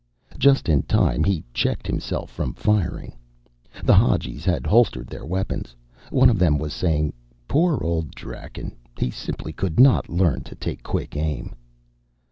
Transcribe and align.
Just 0.39 0.67
in 0.67 0.81
time, 0.81 1.23
he 1.23 1.43
checked 1.53 1.85
himself 1.85 2.31
from 2.31 2.55
firing. 2.55 3.13
The 3.83 3.93
Hadjis 3.93 4.43
had 4.43 4.65
holstered 4.65 5.05
their 5.05 5.27
weapons. 5.27 5.75
One 6.09 6.27
of 6.27 6.39
them 6.39 6.57
was 6.57 6.73
saying, 6.73 7.13
"Poor 7.47 7.83
old 7.83 8.09
Draken. 8.15 8.75
He 8.97 9.11
simply 9.11 9.53
could 9.53 9.79
not 9.79 10.09
learn 10.09 10.41
to 10.45 10.55
take 10.55 10.81
quick 10.81 11.15
aim." 11.15 11.53